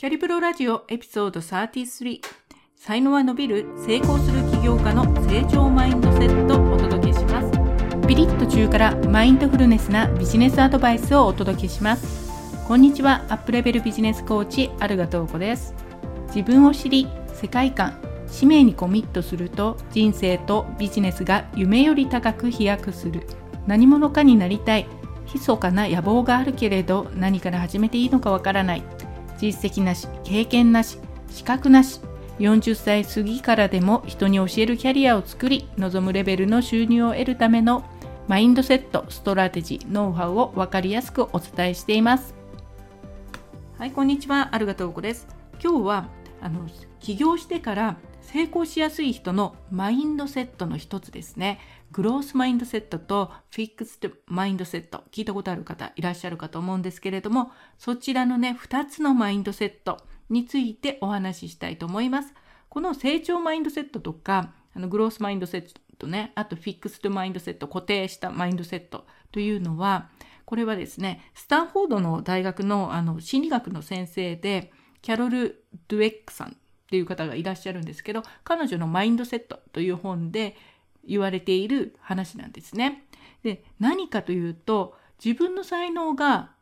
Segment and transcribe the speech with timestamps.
[0.00, 2.22] キャリプロラジオエピソード33
[2.74, 8.08] 才能は伸びる成功する起業家の成長マインドセットをお届けします。
[8.08, 12.30] ピリッと中からマインドフルネスなビジネスアドバイスをお届けします。
[12.66, 13.26] こんにちは。
[13.28, 15.74] アップレベルビジネスコーチアルガトーコです。
[16.28, 23.26] 自分を知り世界観使命にコミットすると人生とビジネスが夢より高く飛躍する。
[23.66, 24.86] 何者かになりたい。
[25.30, 28.99] 密かな野望があるけれど何から始めていいのかわからない。
[29.40, 30.98] 実績なし、経験なし、
[31.30, 32.00] 資格なし、
[32.38, 37.84] 40歳過ぎからでも人に教えるキャリアを作り、望むレベルの収入を得るための
[38.28, 42.34] マインドセット、ストラテジー、ノウハウを分かりやすくお伝えしています。
[43.78, 44.50] はい、こんにちは。
[44.52, 45.26] ありがとうごです。
[45.62, 46.08] 今日は、
[46.40, 46.66] あの、
[47.00, 51.58] 起業してから成功しやすい人のマインドセットの一つですね。
[51.92, 55.02] グロースマインドセットとフィックスドマインドセット。
[55.10, 59.98] 聞いたことある方いらっしゃるかと思うんですけれども、そちらのね、二つのマインドセット
[60.28, 62.32] についてお話ししたいと思います。
[62.68, 65.66] この成長マインドセットとか、あのグロースマインドセッ
[65.98, 70.10] トね、あとフィックスドマインドセット、固定したマインドセットというのは、
[70.44, 74.72] これはですね、スタンフォードの大学のあの心理学の先生で、
[75.02, 76.52] キャロル・ドゥエックさんっ
[76.88, 80.56] ていう方がいらっしゃるんですけど、彼女のマインドセットという本で
[81.06, 83.04] 言われている話なんですね。
[83.42, 86.52] で、何かというと、自分の才能が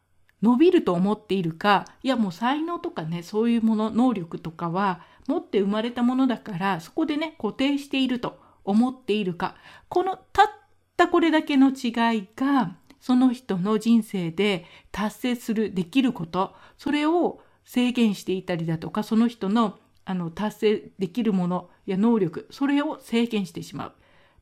[0.42, 9.56] 伸びると思っているか、いやもう才能とかね、そういうもの、能力とかは持って生まれたものだから、そこでね、固定していると思っているか、
[9.88, 10.48] このたっ
[10.96, 19.78] たこれだけの違いが、その人の人生で達成する、できること、それを制限していたりだとか、その人の
[20.08, 23.92] あの達成できるものや能力それを制限してしまう。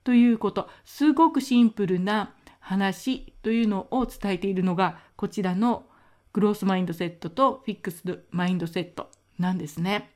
[0.07, 5.87] ということすごくシンプルな話というのを伝えているのがこちらの
[6.33, 10.13] グロースマインドセットとフィックスドマインドセットなんですね。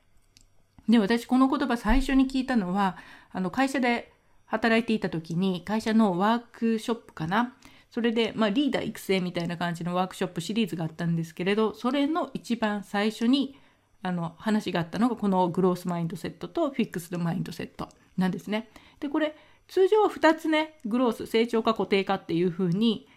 [0.87, 2.95] で私この言葉最初に聞いたのは
[3.33, 4.13] あの会社で
[4.45, 7.57] 働いていた時に会社のワークショップかな
[7.89, 13.57] それで、まあ、リーダー育成みたいな感じのワークショップシリーズがあったんですけれどそれの一番最初に
[14.03, 18.69] あの話があったのがこのグロースマインドセットとフィックスドマインドセットなんですね。
[19.01, 19.35] でこれ
[19.71, 23.07] 通常は2つねグロース成長か固定かっていうふうに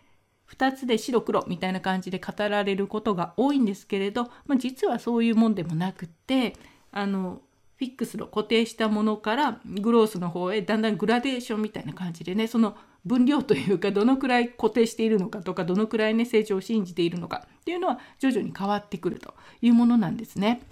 [0.49, 6.55] 2つで白黒みたいな感じで語られることが多いんですけれど、まあ、実はそういうもんでもなくって
[6.93, 7.41] あの
[7.77, 20.63] フィックスの固定したものからグロースの方へだんだんグラデーションみたいな感じでねその分量というかどのくらい固定しているのかとかどのくらいね成長を信じているのかっていうのは徐々に変わってくるというものなんですね。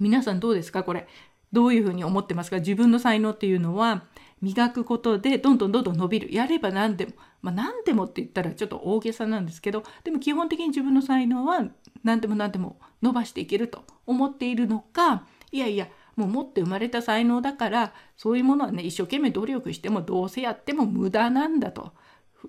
[0.00, 1.06] 皆さんどうですかこれ。
[1.52, 2.58] どういうふうに思ってますか？
[2.58, 4.04] 自分の才能っていうのは
[4.40, 6.34] 磨くことでどんどんどんどん伸びる。
[6.34, 7.12] やれば何でも。
[7.42, 11.64] まあ何でもって言ったらちょっと大げさなんですけど、でも基本的に自分の才能は
[12.04, 21.92] 何でも何でも伸ばしていけると思っているのか、いやいや、もう持って生まれた才能だから、そういうものはね、一生懸命努力してもどうせやっても無駄なんだと。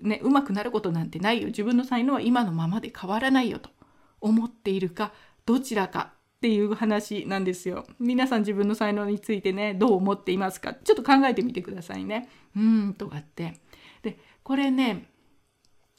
[0.02, 1.48] ね、うまくなることなんてないよ。
[1.48, 3.70] 自分の才能は今のままで変わらないよと
[4.20, 5.12] 思っているか、
[5.46, 7.84] どちらかっていう話なんですよ。
[7.98, 10.72] 皆さん自分の才能についてね、どう思っていますか？
[10.72, 12.30] ちょっと考えてみてくださいね。
[12.56, 13.60] うーん、とかって。
[14.00, 15.10] で、これね、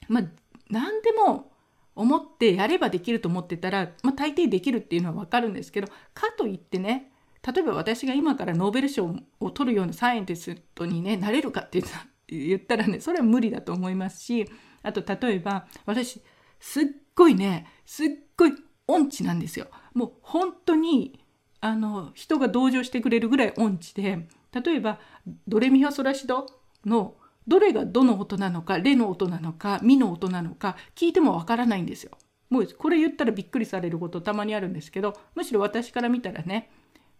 [0.08, 0.24] まあ、
[0.72, 1.52] 何でも
[1.94, 7.12] 思ってやればできると思ってたら、まあ、大抵できるっていうのはわかるんですけど、かといってね、
[7.46, 11.84] 例えば私が今からノーベル賞を取るようなサイエンティストにね、なれるかって
[12.28, 14.50] 言ったらね、それは無理だと思いますし、
[14.82, 16.20] あと例えば私、
[16.60, 18.54] すっごいね、すっごい
[18.88, 19.68] 音痴なんですよ。
[19.94, 21.20] もう本当に
[21.60, 25.00] あの人が同情してくれるぐらい音痴で例えば
[25.48, 26.46] ドレミファソラシド
[26.86, 27.16] の
[27.48, 32.12] どれがどの音なのかレの音なのかミの音なのか聞いてもわからないんですよ。
[32.50, 36.70] もうこれ言ったらびっくりされることたまにあるんですけどむしろ私から見たらね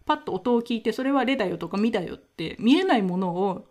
[0.04, 3.66] パッと音を聞いてそれはレだよとかミだよって見えないものを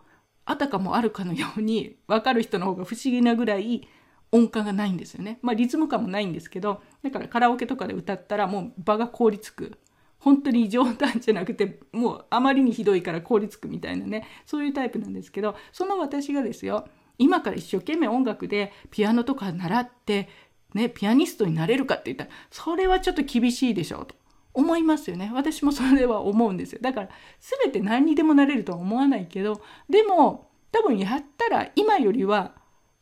[0.45, 3.87] あたかもあるかのように分かる人の方が不思議なぐらい
[4.31, 5.39] 音感がないんですよね。
[5.41, 9.77] まあリズム感もないんですけど、だからカラオケとかで歌ったらもう場が凍りつく。
[10.19, 20.29] 本当に冗談じゃなくて、もうあまりにひどいから凍りつくみたいなね、そういうタイプなんですけど、その私がですよ、今から一生懸命音楽でピアノとか習って、
[20.75, 24.15] ね、ピアニストになれるかって言ったら、それはちょっと厳しいでしょうと。
[24.53, 25.31] 思いますよね。
[25.33, 26.79] 私もそれは思うんですよ。
[26.81, 27.09] だから、
[27.39, 32.53] 全て何にでもなれるとは思わないけど、でも、多分やったら今よりは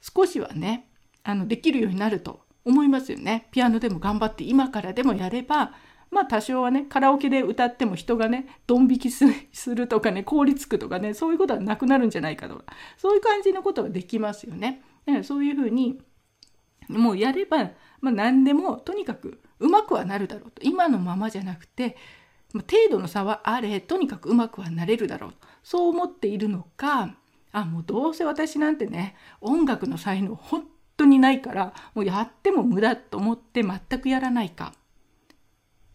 [0.01, 0.88] 少しはね、
[1.23, 3.47] あのできるようになると思いますよね。
[3.51, 5.73] ピアノでも頑張って今からでもやれば
[6.11, 9.25] まあ多少はねカラオケで歌っても人がねドン引きす
[9.75, 12.63] るとかね凍りつくとかねそういうことはなくなるんじゃないかとか
[12.97, 14.81] そういう感じのことはできますよね。
[15.05, 15.99] だからそういうふうに
[16.87, 17.71] もうやれば、
[18.01, 21.95] まあ、何でもとにかくうまくはなるだろうと今のままじゃなくて
[22.53, 25.33] まあ程度の差はあれとにかくうまくはなれるだろう
[25.63, 27.15] そう思っているのか
[27.51, 30.65] あもうどうせ私なんてね音楽の才能本
[30.99, 34.73] 当にないからもうやっても無駄と思って全くやらないか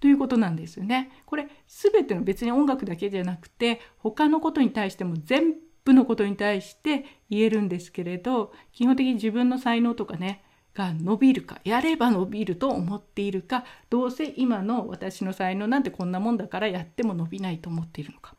[0.01, 1.11] ということなんですよね。
[1.25, 5.55] これ全ての別に音楽だけじゃなくて他のことに対しても全
[5.85, 10.43] 部のことに対して言えるんですけれど基本的に自分の才能とかね
[10.75, 18.35] が伸びるかやれば伸びると思っているかどうせ今の私の才能なんてこんなもんだからやっても伸びないと思っているのか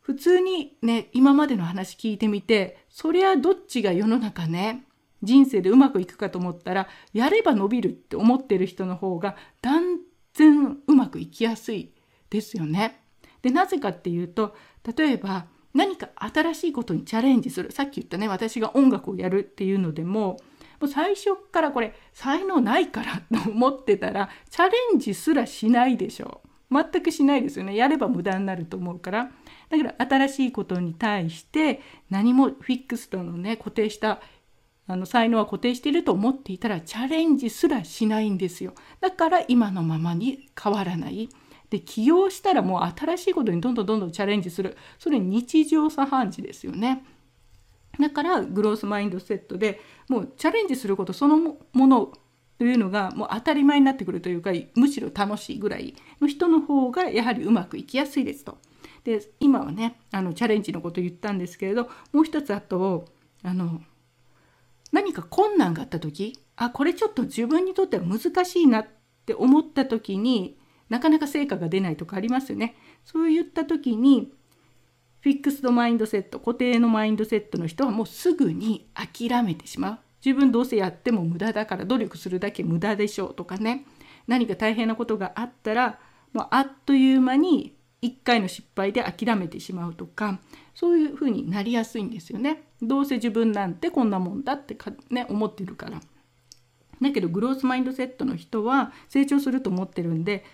[0.00, 4.84] 普通にね今までの話聞いてみてそりゃどっちが世の中ね
[5.22, 9.98] 人生でうまくいくかと思ったらやれば伸びるって思ってる人の方が断
[10.34, 11.92] 然うまくいきやすい
[12.30, 13.02] ですよね。
[13.42, 14.54] でなぜかっていうと
[14.96, 17.72] 例えば何か新しいことにチャレンジする。
[17.72, 20.38] さっき言ったね私が音楽をやるっていうのでも
[20.80, 26.48] もう最初からこれ才能ないから と思ってたらチャレンジすらしないでしょう。
[26.74, 27.76] 全くしないですよね。
[27.76, 29.30] やれば無駄になると思うから。
[29.68, 29.94] だから
[30.26, 31.80] 新しいことに対して
[32.10, 34.20] 何もフィックスとのね固定した
[34.86, 38.74] あの才能は固定していると思っていたらチャレンジすらしないんですよ。
[39.00, 41.28] だから今のままに変わらない。
[41.70, 44.76] で起業したらもう新しいことにどんどんどんどんチャレンジする。
[44.98, 47.04] それ日常茶飯事ですよね。
[47.98, 52.12] だからグロースマインドセットでもうチャレンジすることそのもの
[52.58, 58.58] というのがもう当たり前になってくるというかむしろ楽しいぐらいの人の方がやはりうまくいきやすいですと。
[59.04, 63.06] で今はねあのチャレンジのこと言ったんですけれどもう一つあと
[63.42, 63.80] あの
[64.92, 68.86] 何か困難があった時あこれちょっと自分にとっては難しいなっ
[69.26, 70.58] て思った時に
[70.88, 72.76] なかなか成果が出ないとかありますよね。
[73.04, 74.30] そういった時に
[75.20, 83.86] フィックスドマインドセット固定のマインドセットの人はもうすぐに諦めてしまう自分どうせやっても無駄だから努力するだけ無駄でしょうとかね
[84.26, 85.98] 何か大変なことがあったら
[86.32, 90.40] もうあっという間に1回の失敗で諦めてしまうとか
[90.74, 92.64] そういうふうになりやすいんですよね。
[92.80, 96.00] どうせ自分なんてこんなもんだってか、ね、思ってるから。
[97.00, 100.44] だけどグロースマインドセットの人は成長すると思ってるんで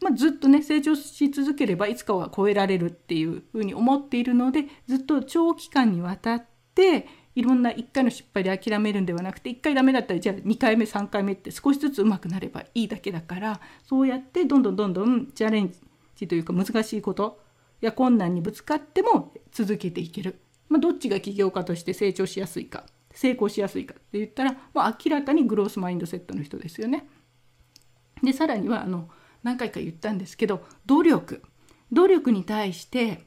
[0.00, 6.44] まあ、ずっとね成長し続ければいつかは超えられるっていうふうに思っているのでずっと長期間にわたっ
[6.74, 15.78] ていろんな1回の失敗で諦めるんではなくて1回ダメだったらじゃあ2回目3回目って少しずつ上手くなればいいだけだからそうやってどんどんどんどんチャレンジ
[16.26, 17.44] というか難しいこと。
[17.80, 27.06] や困難にぶつかっても続けていける、まあ、どっちが起業家として成長しやすいか成功しやすいかって言ったら、まあ、明らかにグロースマインドセットの人ですよね。
[28.22, 29.08] でさらにはあの
[29.42, 31.42] 何回か言ったんですけど努力。
[31.92, 33.22] 努力に対して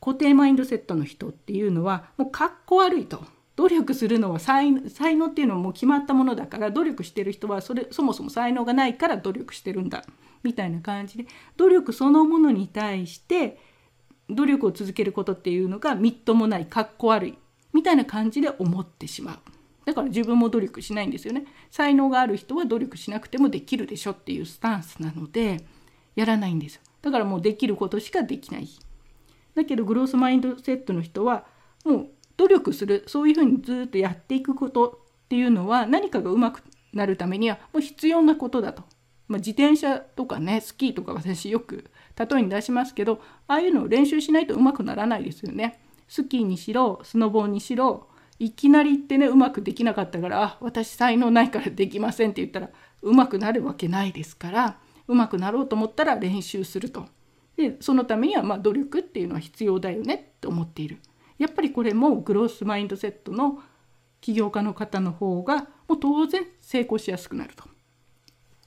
[0.00, 3.24] 固定マインドセットの人っていうのはもうかっこ悪いと。
[3.56, 10.04] 努力するのは才能っていうのはもう決まったものだから努力してる人はそれそもそも才能がないから努力してるんだ。
[10.42, 13.58] みたいな感じで努力そのものに対して
[14.28, 17.38] 努力を続けることっていうのがみっともないかっこ悪い
[17.72, 19.38] みたいな感じで思ってしまう。
[19.84, 21.46] だから自分も努力しないんですよね。
[21.70, 25.64] 才能がある人は努力しなくてもできるでしょっていうスタンスなので
[26.16, 26.80] やらないんですよ。
[27.02, 28.68] だからもうできることしかできない
[29.54, 31.44] だけどグロースマインドセットの人は
[31.84, 38.82] もう努力するそういうふうにずっとやっていくことっていうのは何かがうまくなるためにはもう必要なことだと、
[39.28, 52.70] まあ、自転車とかねスキーとか私よく例えに出しますけどああいうのを練習しないとうまくならないですよねスキーにしろスノボーにしろいきなり言ってねうまくできなかったからあ私才能ないからできませんって言ったら
[53.02, 57.06] うまくなるわけないですからうまくなろうと思ったら練習すると。
[57.56, 60.98] でそのためにはま努力っていうのは必要だよねって思っている。
[61.38, 63.60] やっぱりこれもグロースマインドセットの
[64.20, 67.64] 起業家の方の方がもう当然成功しやすくなると。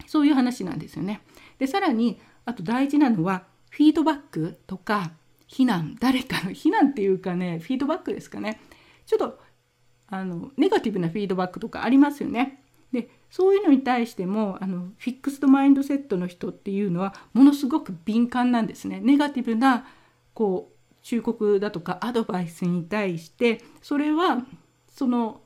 [0.06, 1.22] そういう話なんですよね。
[1.60, 5.12] でさらにあと大事なのはフィードバックとか
[5.48, 8.60] 非難誰かの 非難っていうかねフィードバックですかね
[9.06, 9.40] ちょっと
[10.08, 12.64] あのネガティブなフィードバックとかありますよね。
[12.92, 19.02] でそういうのに対してもあのフィックスドマインドセットの人っていうのはものすごく敏感なんですね。
[19.02, 19.86] ネガティブな
[20.34, 20.77] こう
[21.08, 24.46] 忠告だとかアドバイスに対してそれは
[24.90, 25.40] その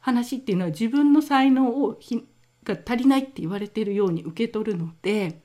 [0.00, 1.96] 話っていうのは自分の才能を
[2.64, 5.40] が足りないって言われてるように受け取るので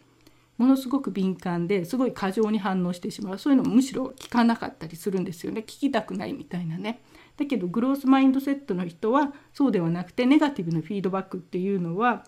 [0.57, 7.03] ものすごく敏感ですごい過剰に反応してしまうそういうのもむしろ聞かなかったりするんですよね聞きたくないみたいなね。
[7.37, 12.25] だけどグロースマインドセットの人はそうではなくてネガティブなフィードバックっていうのは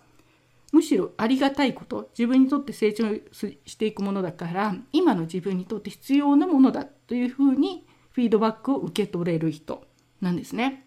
[0.72, 3.04] むしろありがたいこと自分にとって成長
[3.66, 9.84] していくものだから今の自分にとって必要なものだというふうにフィードバックを受け取れる人
[10.20, 10.86] なんですね。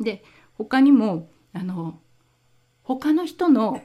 [0.00, 0.22] で
[0.54, 2.00] 他にもあの
[2.82, 3.82] 他の人の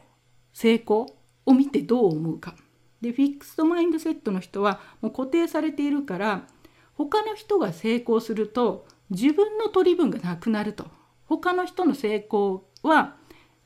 [0.53, 1.07] 成功
[1.45, 2.55] を見てどう思うか。
[3.01, 6.47] でフィックスドマインドセットの人はもう固定されているから
[6.93, 10.85] 他の人が成功すると自分の取り分がなくなると
[11.25, 13.15] 他の人の成功は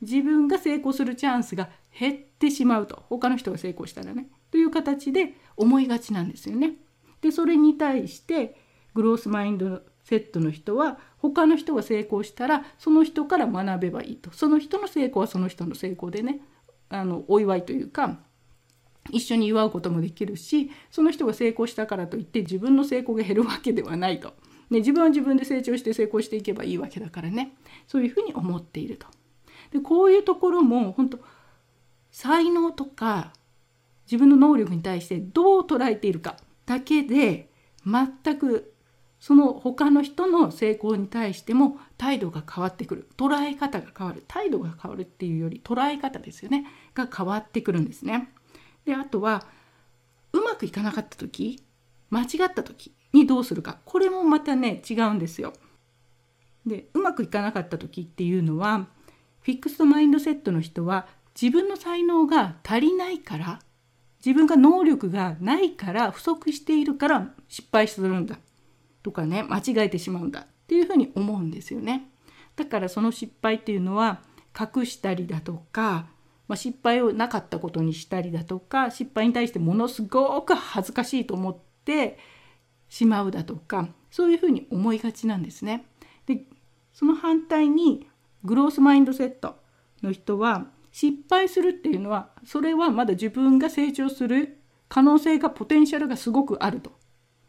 [0.05, 3.03] 自分が成功するチャンスが減ってしまうと。
[3.09, 4.29] 他の人が成功したらね。
[4.51, 6.75] という形で思いがちなんですよね。
[7.21, 8.55] でそれに対して
[8.93, 14.31] グロースマインドセットの人は他の人が成功したらその人から学べばいいと。
[14.31, 16.41] その人の成功はその人の成功でね。
[16.89, 18.19] あのお祝いというか
[19.11, 24.29] 一緒に祝うこともできるしその人が成功したからといって自分の成功が減るわけではないと、
[24.69, 27.55] ね、自分は自分で成長して成功していけばいいわけだからね。
[27.87, 29.07] そういうふうに思っていると。
[29.75, 31.19] でこういうところも本当
[32.09, 33.33] 才能とか
[34.05, 37.49] 自分の能力に対してどう捉えているかだけで
[37.85, 38.73] 全く
[39.19, 48.31] その他の人の成功に対しても態度が変わってくる捉え方が変わる態度が変わるっていうより捉え方ですよねが変わってくるんですね。
[48.85, 49.43] であとは
[50.31, 51.61] うまくいかなかった時
[52.09, 55.51] 間違った時にどうするかこれもまたね違うんですよ。
[56.65, 58.87] でうまくいかなかった時っていうのは
[59.45, 61.05] フィックスドマインドセットの人は
[61.39, 63.59] 自分の才能が足りないから
[64.25, 68.39] 自分が能力がないから不足しているから失敗するんだ
[69.03, 72.09] とかね間違えてしまうんだっていうふうに思うんですよね。
[72.55, 74.23] だからその失敗っていうのは
[74.59, 76.07] 隠したりだとか、
[76.47, 82.17] まあ、失敗をなかったことにしたりだとか失敗に対してものすごく恥ずかしいと思って
[82.89, 85.85] しまうだとかそういうふうに思いがちなんですね。
[86.25, 86.45] で
[86.93, 88.07] その反対に
[88.45, 89.57] グロースマインドセット
[90.01, 96.91] の人は失敗するっていうのはそれはまだ自分が成長する可能性がポテンシャルがすごくあると、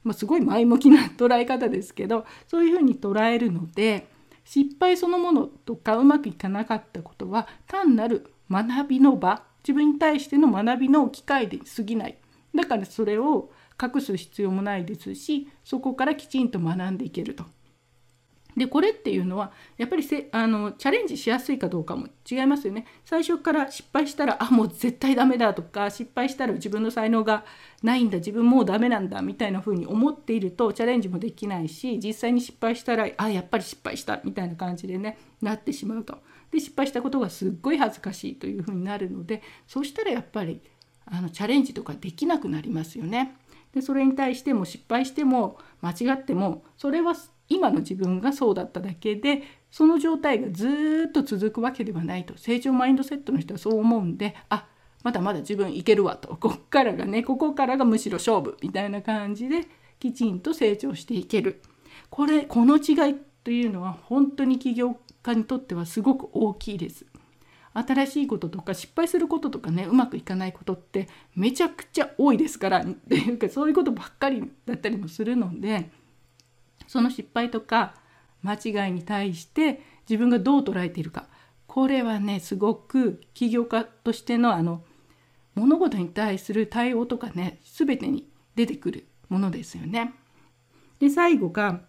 [0.03, 4.09] まあ、すごい前向きな捉え方ですけどそういうふうに捉えるので
[4.45, 12.17] 失敗そのものとかうまくいかなかったことは単なる学びの場自分に対しての学びの機会で過ぎない。
[12.55, 13.51] だからそれを
[13.83, 17.45] 隠す必要もないですしそこからきちんと学んでいけると。
[18.57, 22.87] でこれっていうのはやっぱりせあのチャレンジしやすいかどうかも違いますよね。
[23.05, 27.45] 最初から失敗したらあもう絶対ダメだとか失敗したら自分の才能が
[27.83, 36.19] ないんだ自分もうダメなんだみたいな風に思っているとチャレンジもできないし実際に失敗したらあやっぱり失敗したみたいな感じでねなってしまうと。
[36.51, 40.63] で失敗したことがすっごい恥ずかしいという風になるのでそうしたらやっぱり
[41.05, 43.37] あのチャレンジとかできなくなりますよね。
[43.75, 47.15] でそれに対しても失敗しても間違ってもそれは
[47.49, 52.37] 今の自分がそうだっただけでその状態がずっと続くわけではないと。
[52.37, 54.67] 成長マインドセットの人はそう思うんであ
[55.05, 56.37] まだまだ自分いけるわと。
[56.37, 59.69] こっからがねここからがむしろ勝負みたいな感じで
[60.01, 61.63] きちんと成長していける。
[62.11, 67.07] これこの違いというのは本当に起業家にとってはすごく大きいです。
[67.73, 72.81] 新しいこととか失敗することとかねうまくいかないことってめちゃくちゃ多いですから。
[72.81, 75.91] っていうかそういうことばっかりだったりもするので
[76.87, 77.95] その失敗とか
[78.43, 81.27] 間違いに対して自分がどう捉えているか
[81.67, 84.83] これはねすごく起業家としてのあの
[85.55, 90.15] 物事に対する対応とかね全てに出てくるものですよね。
[90.99, 91.81] で最後が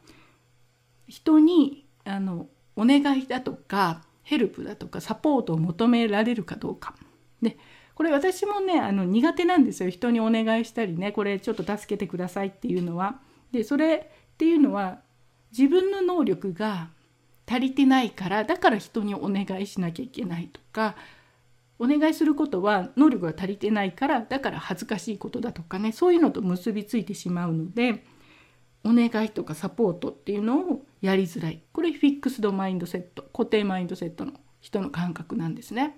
[1.07, 6.95] 人にあのお願いだとかヘルプだとかサポートを求められるかどうか。
[7.41, 7.57] で
[7.95, 13.21] これ私もねあの苦手なんですよ人にお願いしたりねこれちょっと助けてくださいっていうのは。
[13.51, 14.99] でそれっていうのは
[15.57, 16.89] 自分の能力が
[17.47, 20.95] 足りてないからだから人にお願いしなきゃいけないとか
[21.79, 28.03] お願いすることは能力が足りてないからだから恥ずかしいことだとかねそういうのと結びついてしまうので
[28.83, 35.97] お願いとかサポートっていうのをやりづらいこれフィックスドマインドセット固定マインドセットの人の感覚なんですね。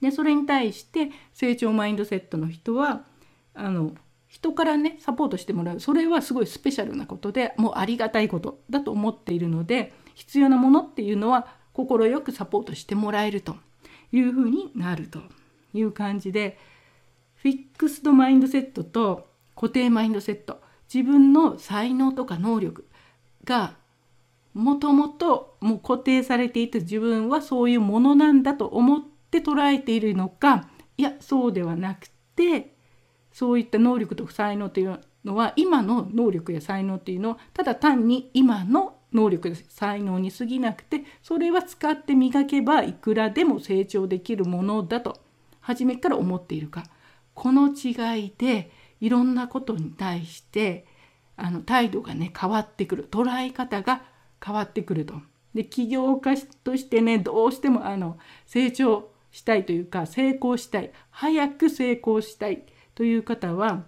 [0.00, 3.04] でそれに対して成長マインドセットの人は
[3.52, 3.92] あの
[4.28, 5.80] 人からねサポートしてもらう。
[5.80, 13.56] それはすごいスペシャルなことでもうありがたいことだと思っているので必要なものっていうのは快くサポートしてもらえると
[14.12, 15.20] いうふうになると
[15.72, 16.58] いう感じで
[17.36, 20.60] フィックスドマインドセットと固定マインドセット
[20.92, 22.86] 自分の才能とか能力
[23.44, 23.76] が
[24.54, 32.74] もともともう固定されていて自分はそういうものなんだと思って捉えているのかいやそうではなくて
[33.38, 45.20] そういった能力と才能というのは今の能力や才能っていうのはただ単に今の能力や才能に過ぎなくてそれは使って磨けばいくらでも成長できるものだと
[45.60, 46.82] 初めから思っているか。
[47.34, 50.84] この違いでいろんなことに対して
[51.36, 53.08] あの態度がね変わってくる。
[53.08, 54.02] 捉え方が
[54.44, 55.14] 変わってくると。
[55.54, 60.90] で起業家としてねどうしてもあの成長したいというか成功したい。
[61.10, 62.64] 早く成功したい。
[62.98, 63.84] という方は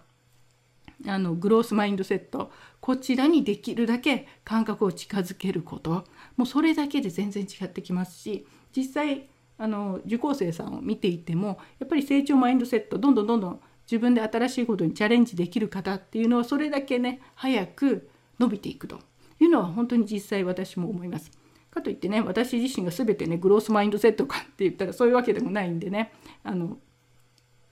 [1.04, 6.04] あのグロースマインドセットこちらにできるだけ感覚を近づけること
[6.36, 19.00] もうそれだけで全然違ってきますし実際あの受講生さんを見ていてもやっぱり成長マインドセットどんどんどんどん自分で新しいことにチャレンジできる方っていうのはそれだけね早く伸びていくと
[19.40, 21.32] いうのは本当に実際私も思います。
[21.72, 26.12] かといってね私自身が全てねグロースマインドセットかって言ったらそういうわけでもないんでね
[26.44, 26.78] あの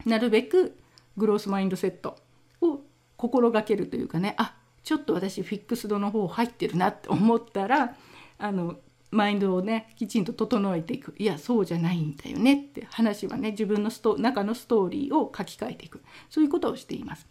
[0.04, 0.76] なるべく
[1.18, 2.16] グロースマインドセット
[2.60, 2.80] を
[3.16, 7.94] 心がけるというかねあちょっと私フィックスドの方入ってるなって思ったら
[8.38, 8.76] あの
[9.10, 17.26] マインドをねきちんと整えていくいやそうじゃないんだよねって話はね自分のスト中のストーリーを書き換えていくそういうことをしています。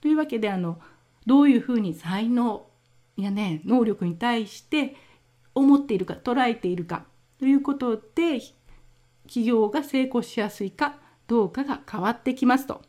[0.00, 0.80] というわけであの
[1.26, 2.66] どういうふうに才能
[3.16, 4.94] やね能力に対して
[5.54, 7.04] 思っているか捉えているか
[7.38, 8.40] ということで
[9.26, 12.82] 企業が成功しやすいかどうかが変わってきますと。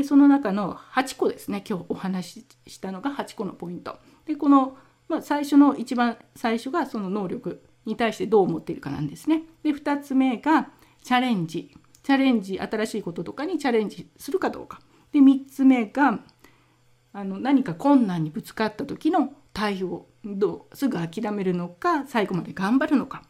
[0.00, 3.98] でその中の8個ですね今日お話ししたのが8個のポイント。
[4.24, 4.78] でこの、
[5.08, 9.42] まあ、最初の一番最初がその能力に対してどう思っているかなんですね。
[9.62, 10.70] で2つ目が
[11.02, 11.70] チャレンジ。
[12.02, 14.80] チャレンジ新しいこととかにチャレンジするかどうか。
[15.12, 16.20] で3つ目が
[17.12, 23.22] あの何か困難にぶつかった時の対応どうすぐ諦めるのか最後まで頑張るのか。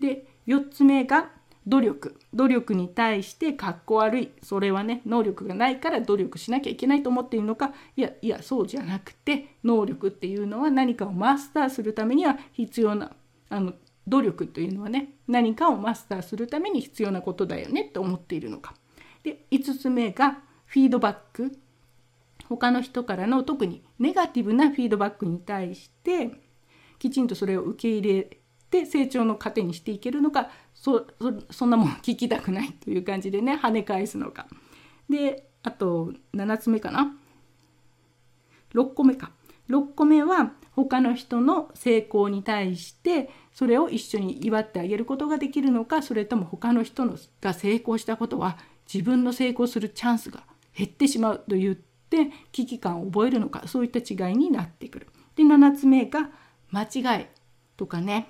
[0.00, 1.32] で4つ目が
[1.66, 2.18] 努力。
[2.34, 4.32] 努力に対してかっこ悪い。
[4.42, 7.72] それはね能力がないから努力しなきゃいけないと思っているのか。
[7.96, 13.12] いやいやそうじゃなくて能力っていうのは何かをマスターするためには必要な
[13.48, 13.74] あの
[14.06, 18.74] 努力というのはね何かをマスターするために必要なことだよねって思っているのか。
[19.22, 21.58] で5つ目がフィードバック。
[22.46, 26.30] 他の人からの特にネガティブなフィードバックに対して
[26.98, 28.38] きちんとそれを受け入れ
[28.74, 31.06] て成長の糧にしていけるのかそ
[31.50, 34.48] そんなもん聞きたくないという感じでね跳ね返すのか。
[35.08, 37.14] であと7つ目かな
[38.74, 39.30] 6個目か
[39.70, 48.58] 6個目は他の人の成功に対してそれを一緒に祝ってあげることができるのかそれとも他の人のが成功したことは
[48.92, 50.42] 自分の成功するチャンスが
[50.76, 55.08] 減ってしまうと言って危機感を覚えるのかそういった違いになってくる。
[55.36, 56.30] で7つ目が
[56.72, 57.26] 間違い
[57.76, 58.28] とかね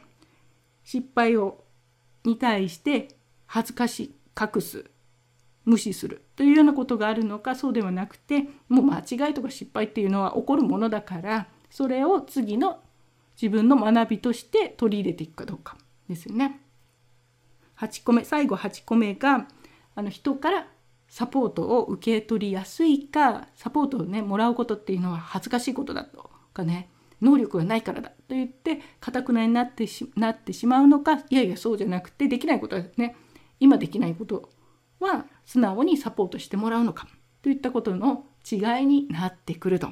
[0.85, 1.65] 失敗を
[2.25, 3.09] に対して
[3.47, 4.85] 恥ずかし隠す
[5.65, 12.81] 無視するというようなことがあるのかそうではなくてもう間違いとか失敗っていうのは起こるものだからそれを次の
[13.41, 15.77] 自分の学びとして取り入れていくかどうか
[16.09, 16.61] ですよね。
[17.79, 19.49] 8個目最後8個目が
[19.97, 20.69] あの人から
[21.09, 26.89] サポートを受け取りやすいかサポートをねもらうことっていうのは恥ずかしいことだとかね
[27.21, 33.17] 能力がないからだと言ってかたくなになってしなってしまうのかいやいやそうじゃなくてできないことはね
[33.61, 34.51] 今できないこと
[35.01, 37.09] は素直にサポートしてもらうのか
[37.43, 39.89] といったことの違いになってくると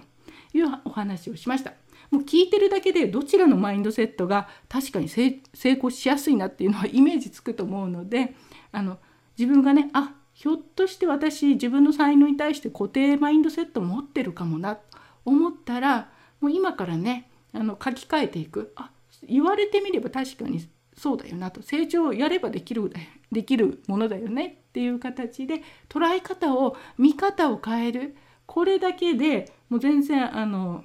[0.55, 1.75] いうお話をしました。
[2.11, 8.35] もう聞いてるだけでどちらのマインドセットが確かに成功しやすいなっていうのはイメージつくと思うので
[8.71, 8.99] あの
[9.39, 14.83] 自分がねあひょっとして私自分の才能に対して固定マインドセット持ってるかもなと
[15.25, 16.11] 思ったら
[16.42, 18.74] もう今からねあの書き換えていく。
[18.76, 18.90] あ
[19.26, 21.62] 言われてみれば確かにそうだよなと。
[21.62, 22.92] 成長をやればできる
[23.31, 24.59] できるものだよね。
[24.68, 28.16] っていう形で捉え方を見方を変える。
[28.46, 30.85] これだけでもう全然あの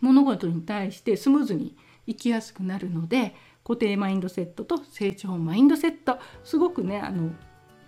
[0.00, 6.18] 物事に対してスムーズに生きやすくなるので固定マインドセットと成長マインドセット。
[6.44, 7.32] すごくねあの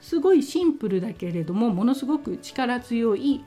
[0.00, 3.44] すごいシンプルだけれどもものすごく力強い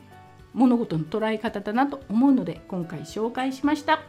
[0.54, 4.02] 物事の捉え方だなと思うので今回紹介しました。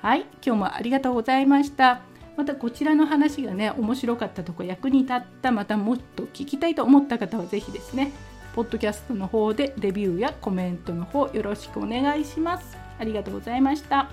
[0.00, 2.00] はい今日もありがとうございました。
[2.36, 8.10] またこちらの話がね面白かったとこ役に立ったまたもっと聞きたいと思った方は是非ですね
[8.56, 12.76] ポッドキャストの方でレビューやコメントの方よろしくお願いします。
[12.98, 14.10] ありがとうございました。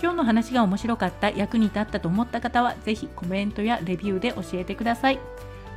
[0.00, 5.18] 今日の話が面白かった役に立ったと思った方は是非コメントやレビューで教えてください。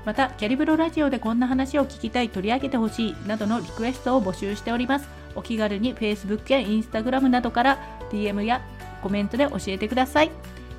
[0.05, 5.07] またキャリブロラジオでこんな話を聞きたい取り上げてほしいなどのリクエストを募集しております。
[5.35, 7.79] お気軽に Facebook や Instagram などから
[8.11, 8.61] DM や
[9.01, 10.31] コメントで教えてください。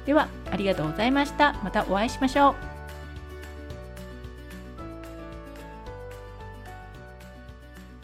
[0.06, 1.54] ではありがとうございました。
[1.62, 2.71] またお会いしましょう。